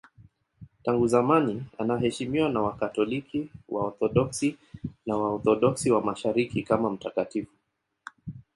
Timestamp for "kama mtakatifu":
6.63-7.53